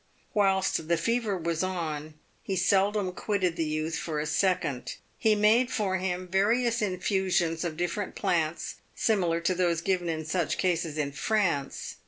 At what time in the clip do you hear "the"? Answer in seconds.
0.87-0.97, 3.55-3.63